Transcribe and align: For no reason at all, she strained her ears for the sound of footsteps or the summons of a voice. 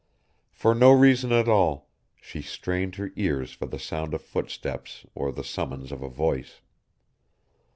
For 0.49 0.73
no 0.73 0.89
reason 0.89 1.31
at 1.31 1.47
all, 1.47 1.87
she 2.19 2.41
strained 2.41 2.95
her 2.95 3.11
ears 3.15 3.51
for 3.53 3.67
the 3.67 3.77
sound 3.77 4.15
of 4.15 4.23
footsteps 4.23 5.05
or 5.13 5.31
the 5.31 5.43
summons 5.43 5.91
of 5.91 6.01
a 6.01 6.09
voice. 6.09 6.59